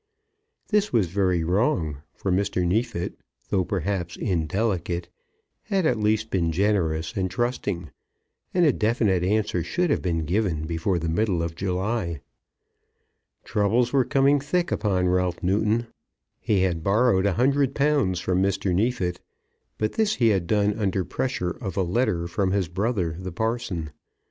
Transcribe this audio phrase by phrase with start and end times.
[0.69, 2.65] This was very wrong; for Mr.
[2.65, 3.19] Neefit,
[3.49, 5.09] though perhaps indelicate,
[5.65, 7.91] had at least been generous and trusting;
[8.51, 12.19] and a definite answer should have been given before the middle of July.
[13.43, 15.85] Troubles were coming thick upon Ralph Newton.
[16.39, 18.73] He had borrowed a hundred pounds from Mr.
[18.73, 19.21] Neefit,
[19.77, 23.91] but this he had done under pressure of a letter from his brother the parson.